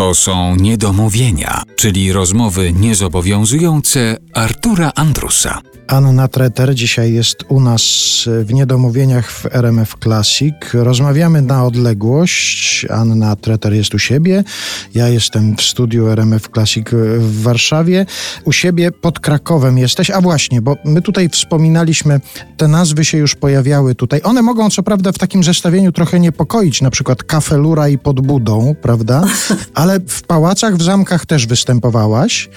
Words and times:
To 0.00 0.14
są 0.14 0.56
niedomówienia, 0.56 1.62
czyli 1.76 2.12
rozmowy 2.12 2.72
niezobowiązujące 2.72 4.16
Artura 4.34 4.92
Andrusa. 4.94 5.60
Anna 5.90 6.28
Treter 6.28 6.74
dzisiaj 6.74 7.12
jest 7.12 7.36
u 7.48 7.60
nas 7.60 7.82
w 8.44 8.52
Niedomówieniach 8.52 9.30
w 9.32 9.46
RMF 9.46 9.94
Classic. 10.02 10.54
Rozmawiamy 10.74 11.42
na 11.42 11.64
odległość. 11.64 12.86
Anna 12.90 13.36
Treter 13.36 13.72
jest 13.72 13.94
u 13.94 13.98
siebie. 13.98 14.44
Ja 14.94 15.08
jestem 15.08 15.56
w 15.56 15.62
studiu 15.62 16.08
RMF 16.08 16.48
Classic 16.54 16.86
w 17.18 17.42
Warszawie. 17.42 18.06
U 18.44 18.52
siebie 18.52 18.92
pod 18.92 19.20
Krakowem 19.20 19.78
jesteś. 19.78 20.10
A 20.10 20.20
właśnie, 20.20 20.62
bo 20.62 20.76
my 20.84 21.02
tutaj 21.02 21.28
wspominaliśmy, 21.28 22.20
te 22.56 22.68
nazwy 22.68 23.04
się 23.04 23.18
już 23.18 23.34
pojawiały 23.34 23.94
tutaj. 23.94 24.20
One 24.24 24.42
mogą 24.42 24.70
co 24.70 24.82
prawda 24.82 25.12
w 25.12 25.18
takim 25.18 25.44
zestawieniu 25.44 25.92
trochę 25.92 26.20
niepokoić, 26.20 26.82
na 26.82 26.90
przykład 26.90 27.22
Kafelura 27.22 27.88
i 27.88 27.98
Pod 27.98 28.20
Budą, 28.20 28.74
prawda? 28.82 29.22
Ale 29.74 29.89
w 30.08 30.22
pałacach, 30.22 30.76
w 30.76 30.82
zamkach 30.82 31.26
też 31.26 31.46
występowałaś. 31.46 32.48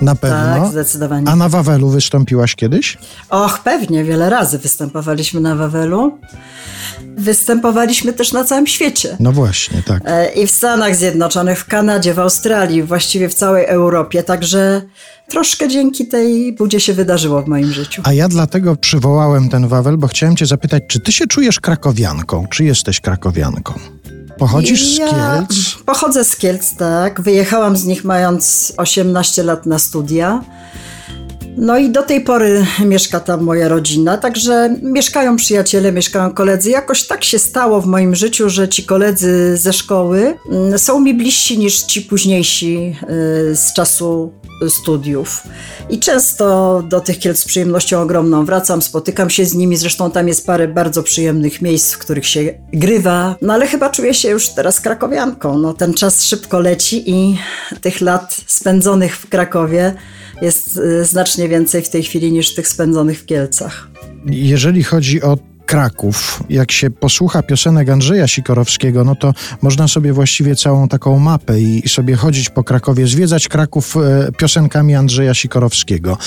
Na 0.00 0.14
pewno. 0.14 0.62
Tak, 0.62 0.70
zdecydowanie. 0.70 1.28
A 1.28 1.36
na 1.36 1.48
Wawelu 1.48 1.88
wystąpiłaś 1.88 2.54
kiedy? 2.54 2.72
kiedyś? 2.72 2.98
Och, 3.30 3.58
pewnie, 3.64 4.04
wiele 4.04 4.30
razy 4.30 4.58
występowaliśmy 4.58 5.40
na 5.40 5.56
Wawelu. 5.56 6.18
Występowaliśmy 7.16 8.12
też 8.12 8.32
na 8.32 8.44
całym 8.44 8.66
świecie. 8.66 9.16
No 9.20 9.32
właśnie, 9.32 9.82
tak. 9.82 10.02
E, 10.06 10.32
I 10.32 10.46
w 10.46 10.50
Stanach 10.50 10.96
Zjednoczonych, 10.96 11.58
w 11.58 11.64
Kanadzie, 11.64 12.14
w 12.14 12.18
Australii, 12.18 12.82
właściwie 12.82 13.28
w 13.28 13.34
całej 13.34 13.66
Europie. 13.66 14.22
Także 14.22 14.82
troszkę 15.28 15.68
dzięki 15.68 16.06
tej 16.06 16.52
budzie 16.52 16.80
się 16.80 16.92
wydarzyło 16.92 17.42
w 17.42 17.48
moim 17.48 17.72
życiu. 17.72 18.02
A 18.04 18.12
ja 18.12 18.28
dlatego 18.28 18.76
przywołałem 18.76 19.48
ten 19.48 19.68
Wawel, 19.68 19.98
bo 19.98 20.06
chciałem 20.06 20.36
cię 20.36 20.46
zapytać, 20.46 20.82
czy 20.88 21.00
ty 21.00 21.12
się 21.12 21.26
czujesz 21.26 21.60
krakowianką? 21.60 22.46
Czy 22.50 22.64
jesteś 22.64 23.00
krakowianką? 23.00 23.74
Pochodzisz 24.38 24.98
ja 24.98 25.08
z 25.08 25.10
Kielc? 25.10 25.71
Pochodzę 25.86 26.24
z 26.24 26.36
Kielc, 26.36 26.76
tak. 26.76 27.20
Wyjechałam 27.20 27.76
z 27.76 27.84
nich 27.84 28.04
mając 28.04 28.72
18 28.76 29.42
lat 29.42 29.66
na 29.66 29.78
studia. 29.78 30.44
No 31.56 31.78
i 31.78 31.90
do 31.90 32.02
tej 32.02 32.20
pory 32.20 32.66
mieszka 32.84 33.20
tam 33.20 33.42
moja 33.42 33.68
rodzina, 33.68 34.18
także 34.18 34.76
mieszkają 34.82 35.36
przyjaciele, 35.36 35.92
mieszkają 35.92 36.30
koledzy. 36.30 36.70
Jakoś 36.70 37.06
tak 37.06 37.24
się 37.24 37.38
stało 37.38 37.80
w 37.80 37.86
moim 37.86 38.14
życiu, 38.14 38.50
że 38.50 38.68
ci 38.68 38.84
koledzy 38.84 39.56
ze 39.56 39.72
szkoły 39.72 40.34
mm, 40.50 40.78
są 40.78 41.00
mi 41.00 41.14
bliżsi 41.14 41.58
niż 41.58 41.80
ci 41.82 42.02
późniejsi 42.02 42.96
y, 43.50 43.56
z 43.56 43.72
czasu 43.72 44.32
studiów. 44.70 45.42
I 45.90 45.98
często 45.98 46.82
do 46.88 47.00
tych 47.00 47.18
Kielc 47.18 47.38
z 47.38 47.44
przyjemnością 47.44 48.00
ogromną 48.00 48.44
wracam, 48.44 48.82
spotykam 48.82 49.30
się 49.30 49.44
z 49.44 49.54
nimi, 49.54 49.76
zresztą 49.76 50.10
tam 50.10 50.28
jest 50.28 50.46
parę 50.46 50.68
bardzo 50.68 51.02
przyjemnych 51.02 51.62
miejsc, 51.62 51.92
w 51.92 51.98
których 51.98 52.26
się 52.26 52.54
grywa. 52.72 53.36
No 53.42 53.52
ale 53.52 53.66
chyba 53.66 53.90
czuję 53.90 54.14
się 54.14 54.28
już 54.28 54.48
teraz 54.48 54.80
krakowianką. 54.80 55.58
No 55.58 55.74
ten 55.74 55.94
czas 55.94 56.24
szybko 56.24 56.60
leci 56.60 57.10
i 57.10 57.38
tych 57.80 58.00
lat 58.00 58.40
spędzonych 58.46 59.16
w 59.16 59.28
Krakowie 59.28 59.94
jest 60.42 60.76
y, 60.76 61.04
znacznie 61.04 61.48
więcej 61.48 61.82
w 61.82 61.88
tej 61.88 62.02
chwili 62.02 62.32
niż 62.32 62.54
tych 62.54 62.68
spędzonych 62.68 63.20
w 63.20 63.26
Kielcach. 63.26 63.88
Jeżeli 64.26 64.82
chodzi 64.82 65.22
o 65.22 65.38
Kraków. 65.72 66.42
Jak 66.50 66.72
się 66.72 66.90
posłucha 66.90 67.42
piosenek 67.42 67.88
Andrzeja 67.88 68.28
Sikorowskiego, 68.28 69.04
no 69.04 69.14
to 69.14 69.34
można 69.62 69.88
sobie 69.88 70.12
właściwie 70.12 70.56
całą 70.56 70.88
taką 70.88 71.18
mapę 71.18 71.60
i 71.60 71.88
sobie 71.88 72.16
chodzić 72.16 72.50
po 72.50 72.64
Krakowie, 72.64 73.06
zwiedzać 73.06 73.48
Kraków 73.48 73.96
e, 73.96 74.32
piosenkami 74.32 74.94
Andrzeja 74.94 75.34
Sikorowskiego. 75.34 76.18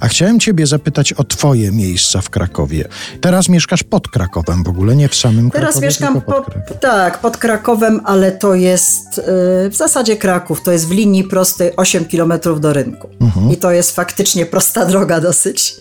A 0.00 0.08
chciałem 0.08 0.40
ciebie 0.40 0.66
zapytać 0.66 1.12
o 1.12 1.24
twoje 1.24 1.72
miejsca 1.72 2.20
w 2.20 2.30
Krakowie. 2.30 2.84
Teraz 3.20 3.48
mieszkasz 3.48 3.82
pod 3.82 4.08
Krakowem 4.08 4.64
w 4.64 4.68
ogóle, 4.68 4.96
nie 4.96 5.08
w 5.08 5.14
samym 5.14 5.50
Krakowie, 5.50 5.72
Teraz 5.72 5.82
mieszkam 5.82 6.20
pod, 6.20 6.44
pod 6.44 6.80
tak, 6.80 7.18
pod 7.18 7.36
Krakowem, 7.36 8.00
ale 8.04 8.32
to 8.32 8.54
jest 8.54 9.16
yy, 9.16 9.70
w 9.70 9.76
zasadzie 9.76 10.16
Kraków, 10.16 10.62
to 10.62 10.72
jest 10.72 10.88
w 10.88 10.90
linii 10.90 11.24
prostej 11.24 11.76
8 11.76 12.04
kilometrów 12.04 12.60
do 12.60 12.72
rynku. 12.72 13.08
Mhm. 13.20 13.50
I 13.50 13.56
to 13.56 13.70
jest 13.70 13.96
faktycznie 13.96 14.46
prosta 14.46 14.86
droga 14.86 15.20
dosyć 15.20 15.74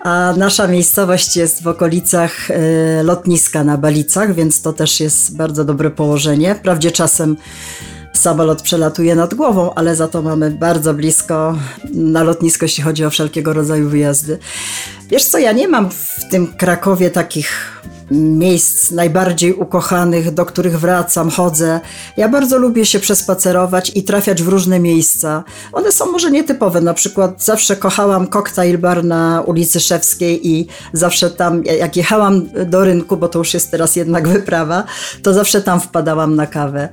a 0.00 0.34
nasza 0.36 0.66
miejscowość 0.66 1.36
jest 1.36 1.62
w 1.62 1.68
okolicach 1.68 2.50
e, 2.50 3.02
lotniska 3.02 3.64
na 3.64 3.78
Balicach, 3.78 4.34
więc 4.34 4.62
to 4.62 4.72
też 4.72 5.00
jest 5.00 5.36
bardzo 5.36 5.64
dobre 5.64 5.90
położenie. 5.90 6.54
Wprawdzie 6.54 6.90
czasem 6.90 7.36
samolot 8.12 8.62
przelatuje 8.62 9.14
nad 9.14 9.34
głową, 9.34 9.74
ale 9.74 9.96
za 9.96 10.08
to 10.08 10.22
mamy 10.22 10.50
bardzo 10.50 10.94
blisko 10.94 11.58
na 11.94 12.22
lotnisko, 12.22 12.64
jeśli 12.64 12.84
chodzi 12.84 13.04
o 13.04 13.10
wszelkiego 13.10 13.52
rodzaju 13.52 13.88
wyjazdy. 13.88 14.38
Wiesz 15.08 15.24
co, 15.24 15.38
ja 15.38 15.52
nie 15.52 15.68
mam 15.68 15.90
w 15.90 16.28
tym 16.30 16.46
Krakowie 16.46 17.10
takich 17.10 17.80
miejsc 18.10 18.90
najbardziej 18.90 19.54
ukochanych, 19.54 20.34
do 20.34 20.46
których 20.46 20.80
wracam, 20.80 21.30
chodzę. 21.30 21.80
Ja 22.16 22.28
bardzo 22.28 22.58
lubię 22.58 22.86
się 22.86 23.00
przespacerować 23.00 23.92
i 23.94 24.02
trafiać 24.02 24.42
w 24.42 24.48
różne 24.48 24.80
miejsca. 24.80 25.44
One 25.72 25.92
są 25.92 26.12
może 26.12 26.30
nietypowe, 26.30 26.80
na 26.80 26.94
przykład 26.94 27.44
zawsze 27.44 27.76
kochałam 27.76 28.26
koktajl 28.26 28.78
bar 28.78 29.04
na 29.04 29.42
ulicy 29.46 29.80
Szewskiej 29.80 30.48
i 30.48 30.66
zawsze 30.92 31.30
tam, 31.30 31.64
jak 31.64 31.96
jechałam 31.96 32.48
do 32.66 32.84
rynku, 32.84 33.16
bo 33.16 33.28
to 33.28 33.38
już 33.38 33.54
jest 33.54 33.70
teraz 33.70 33.96
jednak 33.96 34.28
wyprawa, 34.28 34.84
to 35.22 35.34
zawsze 35.34 35.62
tam 35.62 35.80
wpadałam 35.80 36.36
na 36.36 36.46
kawę. 36.46 36.88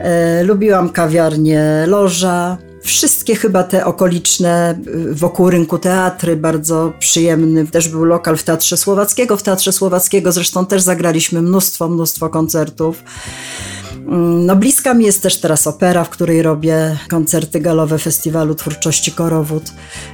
E, 0.00 0.44
lubiłam 0.44 0.88
kawiarnię 0.88 1.84
Loża, 1.86 2.56
Wszystkie 2.82 3.36
chyba 3.36 3.62
te 3.62 3.84
okoliczne 3.84 4.78
y, 4.86 5.14
wokół 5.14 5.50
rynku 5.50 5.78
teatry, 5.78 6.36
bardzo 6.36 6.92
przyjemny. 6.98 7.66
Też 7.66 7.88
był 7.88 8.04
lokal 8.04 8.36
w 8.36 8.42
Teatrze 8.42 8.76
Słowackiego. 8.76 9.36
W 9.36 9.42
Teatrze 9.42 9.72
Słowackiego 9.72 10.32
zresztą 10.32 10.66
też 10.66 10.82
zagraliśmy 10.82 11.42
mnóstwo, 11.42 11.88
mnóstwo 11.88 12.28
koncertów. 12.28 13.02
Mm, 13.96 14.46
no 14.46 14.56
bliska 14.56 14.94
mi 14.94 15.04
jest 15.04 15.22
też 15.22 15.40
teraz 15.40 15.66
opera, 15.66 16.04
w 16.04 16.10
której 16.10 16.42
robię 16.42 16.98
koncerty 17.10 17.60
galowe 17.60 17.98
Festiwalu 17.98 18.54
Twórczości 18.54 19.12
Korowód. 19.12 19.62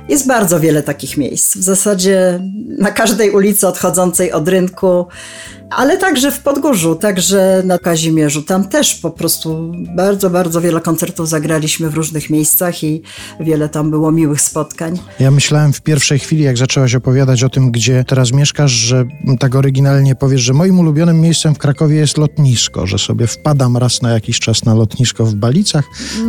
Jest 0.09 0.27
bardzo 0.27 0.61
wiele 0.61 0.83
takich 0.83 1.17
miejsc. 1.17 1.57
W 1.57 1.63
zasadzie 1.63 2.41
na 2.79 2.91
każdej 2.91 3.31
ulicy 3.31 3.69
odchodzącej 3.69 4.33
od 4.33 4.49
rynku 4.49 5.07
ale 5.71 5.97
także 5.97 6.31
w 6.31 6.41
Podgórzu, 6.41 6.95
także 6.95 7.63
na 7.65 7.79
Kazimierzu. 7.79 8.43
Tam 8.43 8.69
też 8.69 8.95
po 8.95 9.11
prostu 9.11 9.73
bardzo, 9.97 10.31
bardzo 10.31 10.61
wiele 10.61 10.81
koncertów 10.81 11.29
zagraliśmy 11.29 11.91
w 11.91 11.95
różnych 11.95 12.31
miejscach 12.31 12.85
i 12.85 13.03
wiele 13.41 13.69
tam 13.69 13.91
było 13.91 14.13
miłych 14.13 14.41
spotkań. 14.41 14.99
Ja 15.21 15.31
myślałem 15.31 15.73
w 15.73 15.81
pierwszej 15.81 16.19
chwili, 16.19 16.43
jak 16.45 16.59
zaczęłaś 16.59 16.95
opowiadać 16.95 17.45
o 17.45 17.49
tym, 17.49 17.71
gdzie 17.71 18.05
teraz 18.05 18.33
mieszkasz, 18.33 18.71
że 18.71 19.05
tak 19.41 19.55
oryginalnie 19.55 20.15
powiesz, 20.15 20.41
że 20.41 20.53
moim 20.53 20.79
ulubionym 20.79 21.21
miejscem 21.21 21.55
w 21.55 21.59
Krakowie 21.59 21.97
jest 21.97 22.19
lotnisko, 22.19 22.87
że 22.87 22.99
sobie 22.99 23.27
wpadam 23.27 23.77
raz 23.77 24.03
na 24.03 24.11
jakiś 24.11 24.41
czas 24.41 24.65
na 24.65 24.75
lotnisko 24.75 25.25
w 25.25 25.35
Balicach, 25.35 25.85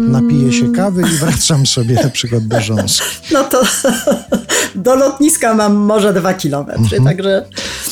napiję 0.09 0.53
się 0.53 0.71
kawy 0.71 1.01
i 1.01 1.17
wracam 1.17 1.65
sobie 1.65 1.95
na 1.95 2.09
przykład 2.09 2.47
do 2.47 2.61
Rząski. 2.61 3.05
No 3.33 3.43
to 3.43 3.61
do 4.75 4.95
lotniska 4.95 5.53
mam 5.53 5.75
może 5.75 6.13
dwa 6.13 6.33
kilometry, 6.33 6.97
mhm. 6.97 7.03
także 7.03 7.45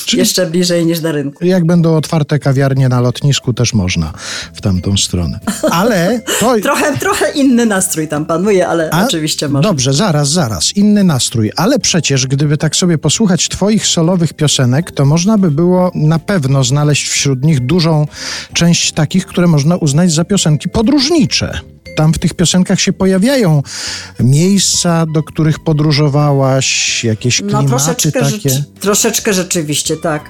Czyli... 0.07 0.19
jeszcze 0.19 0.45
bliżej 0.45 0.85
niż 0.85 0.99
do 0.99 1.11
rynku. 1.11 1.45
Jak 1.45 1.65
będą 1.65 1.95
otwarte 1.95 2.39
kawiarnie 2.39 2.89
na 2.89 3.01
lotnisku, 3.01 3.53
też 3.53 3.73
można 3.73 4.13
w 4.53 4.61
tamtą 4.61 4.97
stronę. 4.97 5.39
Ale 5.71 6.21
to... 6.39 6.55
trochę, 6.67 6.97
trochę 6.97 7.31
inny 7.31 7.65
nastrój 7.65 8.07
tam 8.07 8.25
panuje, 8.25 8.67
ale 8.67 8.89
A, 8.89 9.05
oczywiście 9.05 9.49
można. 9.49 9.69
Dobrze, 9.69 9.93
zaraz, 9.93 10.29
zaraz. 10.29 10.75
Inny 10.75 11.03
nastrój. 11.03 11.51
Ale 11.55 11.79
przecież, 11.79 12.27
gdyby 12.27 12.57
tak 12.57 12.75
sobie 12.75 12.97
posłuchać 12.97 13.49
twoich 13.49 13.87
solowych 13.87 14.33
piosenek, 14.33 14.91
to 14.91 15.05
można 15.05 15.37
by 15.37 15.51
było 15.51 15.91
na 15.95 16.19
pewno 16.19 16.63
znaleźć 16.63 17.09
wśród 17.09 17.43
nich 17.43 17.59
dużą 17.59 18.07
część 18.53 18.91
takich, 18.91 19.25
które 19.25 19.47
można 19.47 19.75
uznać 19.75 20.11
za 20.11 20.25
piosenki 20.25 20.69
podróżnicze 20.69 21.59
tam 21.97 22.13
w 22.13 22.19
tych 22.19 22.33
piosenkach 22.33 22.81
się 22.81 22.93
pojawiają 22.93 23.63
miejsca, 24.19 25.05
do 25.05 25.23
których 25.23 25.59
podróżowałaś, 25.59 27.03
jakieś 27.03 27.41
no, 27.41 27.47
klimaty 27.47 27.63
no, 27.63 27.69
troszeczkę 27.69 28.11
takie. 28.11 28.49
Rzecz, 28.49 28.63
troszeczkę 28.79 29.33
rzeczywiście, 29.33 29.97
tak. 29.97 30.29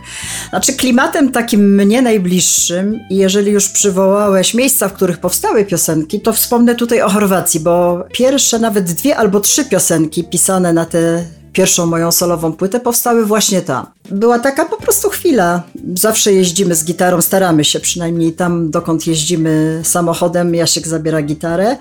Znaczy 0.49 0.73
klimatem 0.73 1.31
takim 1.31 1.75
mnie 1.75 2.01
najbliższym 2.01 2.99
i 3.09 3.15
jeżeli 3.15 3.51
już 3.51 3.69
przywołałeś 3.69 4.53
miejsca, 4.53 4.89
w 4.89 4.93
których 4.93 5.17
powstały 5.17 5.65
piosenki, 5.65 6.21
to 6.21 6.33
wspomnę 6.33 6.75
tutaj 6.75 7.01
o 7.01 7.09
Chorwacji, 7.09 7.59
bo 7.59 8.03
pierwsze 8.13 8.59
nawet 8.59 8.85
dwie 8.85 9.17
albo 9.17 9.39
trzy 9.39 9.65
piosenki 9.65 10.23
pisane 10.23 10.73
na 10.73 10.85
te 10.85 11.23
pierwszą 11.53 11.85
moją 11.85 12.11
solową 12.11 12.53
płytę 12.53 12.79
powstały 12.79 13.25
właśnie 13.25 13.61
tam. 13.61 13.85
Była 14.11 14.39
taka 14.39 14.65
po 14.65 14.77
prostu 14.77 15.09
chwila. 15.09 15.63
Zawsze 15.95 16.33
jeździmy 16.33 16.75
z 16.75 16.85
gitarą, 16.85 17.21
staramy 17.21 17.63
się 17.63 17.79
przynajmniej 17.79 18.33
tam, 18.33 18.71
dokąd 18.71 19.07
jeździmy 19.07 19.81
samochodem. 19.83 20.55
Jasiek 20.55 20.87
zabiera 20.87 21.21
gitarę 21.21 21.77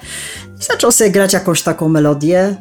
i 0.60 0.64
zaczął 0.64 0.92
sobie 0.92 1.10
grać 1.10 1.32
jakąś 1.32 1.62
taką 1.62 1.88
melodię. 1.88 2.56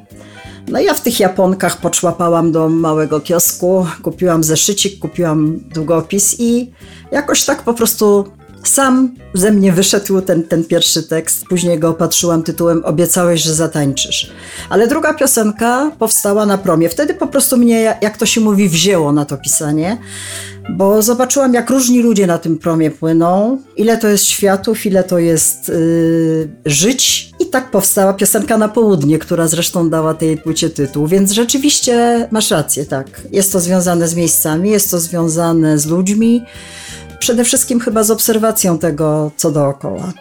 No 0.68 0.80
ja 0.80 0.94
w 0.94 1.02
tych 1.02 1.20
japonkach 1.20 1.78
poczłapałam 1.78 2.52
do 2.52 2.70
małego 2.70 3.20
kiosku, 3.20 3.88
kupiłam 4.02 4.44
zeszycik, 4.44 5.00
kupiłam 5.00 5.60
długopis 5.74 6.40
i 6.40 6.72
jakoś 7.12 7.46
tak 7.46 7.64
po 7.64 7.74
prostu 7.74 8.26
sam 8.68 9.16
ze 9.34 9.52
mnie 9.52 9.72
wyszedł 9.72 10.22
ten, 10.22 10.44
ten 10.44 10.64
pierwszy 10.64 11.04
tekst. 11.04 11.46
Później 11.50 11.80
go 11.80 11.90
opatrzyłam 11.90 12.44
tytułem 12.44 12.86
Obiecałeś, 12.86 13.42
że 13.42 13.54
zatańczysz. 13.54 14.32
Ale 14.70 14.88
druga 14.88 15.14
piosenka 15.14 15.92
powstała 16.00 16.46
na 16.46 16.58
promie. 16.58 16.90
Wtedy 16.90 17.14
po 17.14 17.28
prostu 17.28 17.58
mnie, 17.58 17.98
jak 18.02 18.18
to 18.18 18.26
się 18.26 18.42
mówi, 18.42 18.70
wzięło 18.70 19.12
na 19.12 19.26
to 19.26 19.38
pisanie. 19.38 19.98
bo 20.70 21.02
zobaczyłam, 21.02 21.54
jak 21.54 21.70
różni 21.70 22.02
ludzie 22.02 22.28
na 22.28 22.38
tym 22.38 22.58
promie 22.58 22.92
płyną, 22.92 23.60
ile 23.78 23.98
to 23.98 24.08
jest 24.08 24.26
światów, 24.26 24.86
ile 24.86 25.04
to 25.04 25.20
jest 25.20 25.70
yy, 25.70 26.50
żyć. 26.66 27.32
I 27.40 27.46
tak 27.46 27.72
powstała 27.72 28.14
piosenka 28.14 28.58
na 28.58 28.70
południe, 28.70 29.20
która 29.20 29.48
zresztą 29.48 29.90
dała 29.90 30.14
tej 30.14 30.38
płycie 30.38 30.70
tytuł. 30.70 31.08
Więc 31.08 31.32
rzeczywiście 31.32 32.28
masz 32.32 32.52
rację, 32.52 32.86
tak. 32.86 33.22
Jest 33.32 33.52
to 33.52 33.60
związane 33.60 34.08
z 34.08 34.16
miejscami, 34.16 34.70
jest 34.70 34.92
to 34.92 35.00
związane 35.00 35.80
z 35.80 35.86
ludźmi, 35.86 36.42
przede 37.20 37.44
wszystkim 37.44 37.80
chyba 37.80 38.04
z 38.04 38.12
obserwacją 38.12 38.80
tego, 38.80 39.32
co 39.38 39.52
dookoła. 39.52 40.14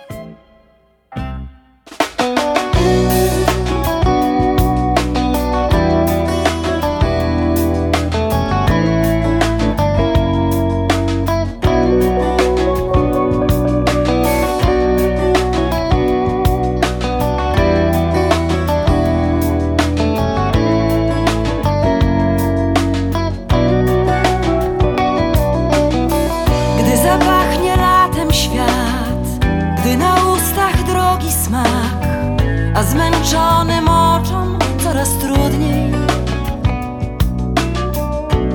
Zmęczonym 33.24 33.88
oczom 33.88 34.58
coraz 34.82 35.18
trudniej. 35.18 35.92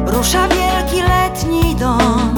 Rusza 0.05 0.47
wielki 0.47 1.01
letni 1.01 1.75
dom, 1.75 2.35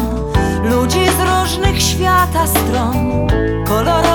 ludzi 0.64 1.06
z 1.06 1.20
różnych 1.20 1.82
świata 1.82 2.48
stron, 2.48 3.28
kolorowy 3.68 4.11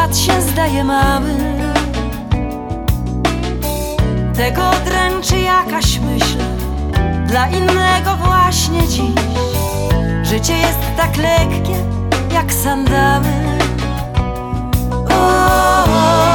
świat 0.00 0.18
się 0.18 0.42
zdaje 0.42 0.84
mały 0.84 1.34
Tego 4.34 4.70
dręczy 4.84 5.38
jakaś 5.38 5.98
myśl 5.98 6.38
Dla 7.26 7.48
innego 7.48 8.16
właśnie 8.16 8.88
dziś. 8.88 9.20
Życie 10.22 10.56
jest 10.58 10.78
tak 10.96 11.16
lekkie 11.16 11.76
jak 12.32 12.52
sandały 12.52 13.26
o, 14.94 15.84
po 15.84 16.29